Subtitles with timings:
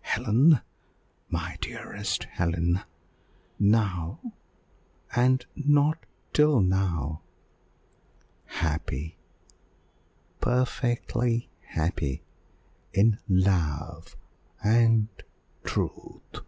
[0.00, 0.62] Helen,
[1.28, 2.80] my dearest Helen,
[3.56, 4.18] now,
[5.14, 7.22] and not till now,
[8.46, 9.16] happy
[10.40, 12.24] perfectly happy
[12.92, 14.16] in Love
[14.60, 15.06] and
[15.62, 16.40] Truth!"